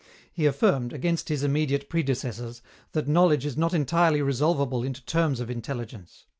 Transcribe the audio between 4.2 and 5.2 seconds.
resolvable into